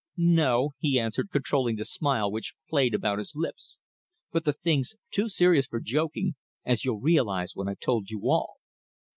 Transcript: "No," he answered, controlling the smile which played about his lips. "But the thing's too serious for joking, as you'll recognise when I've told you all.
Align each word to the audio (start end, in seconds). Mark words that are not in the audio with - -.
"No," 0.17 0.71
he 0.79 0.99
answered, 0.99 1.29
controlling 1.31 1.75
the 1.75 1.85
smile 1.85 2.31
which 2.31 2.55
played 2.67 2.95
about 2.95 3.19
his 3.19 3.35
lips. 3.35 3.77
"But 4.31 4.45
the 4.45 4.53
thing's 4.53 4.95
too 5.11 5.29
serious 5.29 5.67
for 5.67 5.79
joking, 5.79 6.33
as 6.65 6.83
you'll 6.83 6.99
recognise 6.99 7.51
when 7.53 7.67
I've 7.69 7.79
told 7.81 8.09
you 8.09 8.21
all. 8.27 8.55